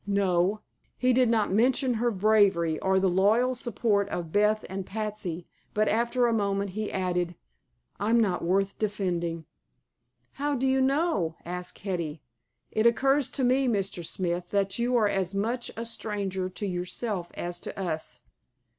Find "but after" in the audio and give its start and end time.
5.75-6.25